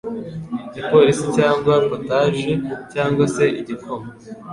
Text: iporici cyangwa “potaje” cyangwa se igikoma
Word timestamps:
iporici 0.79 1.25
cyangwa 1.37 1.73
“potaje” 1.89 2.51
cyangwa 2.93 3.23
se 3.35 3.45
igikoma 3.61 4.07